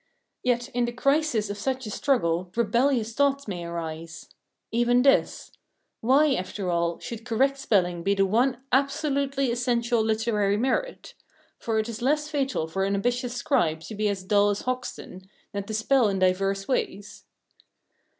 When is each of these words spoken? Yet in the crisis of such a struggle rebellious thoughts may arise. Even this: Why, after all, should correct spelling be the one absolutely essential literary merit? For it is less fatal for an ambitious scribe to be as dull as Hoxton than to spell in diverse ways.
Yet 0.41 0.67
in 0.69 0.85
the 0.85 0.91
crisis 0.91 1.51
of 1.51 1.59
such 1.59 1.85
a 1.85 1.91
struggle 1.91 2.51
rebellious 2.55 3.13
thoughts 3.13 3.47
may 3.47 3.63
arise. 3.65 4.29
Even 4.71 5.03
this: 5.03 5.51
Why, 5.99 6.33
after 6.33 6.71
all, 6.71 6.97
should 6.97 7.23
correct 7.23 7.59
spelling 7.59 8.01
be 8.01 8.15
the 8.15 8.25
one 8.25 8.63
absolutely 8.71 9.51
essential 9.51 10.01
literary 10.01 10.57
merit? 10.57 11.13
For 11.59 11.77
it 11.77 11.87
is 11.87 12.01
less 12.01 12.29
fatal 12.29 12.65
for 12.67 12.83
an 12.83 12.95
ambitious 12.95 13.35
scribe 13.35 13.81
to 13.81 13.93
be 13.93 14.09
as 14.09 14.23
dull 14.23 14.49
as 14.49 14.61
Hoxton 14.61 15.29
than 15.51 15.65
to 15.65 15.73
spell 15.75 16.07
in 16.09 16.17
diverse 16.17 16.67
ways. 16.67 17.25